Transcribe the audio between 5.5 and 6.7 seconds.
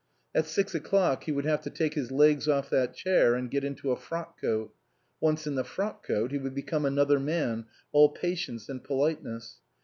the frock coat he would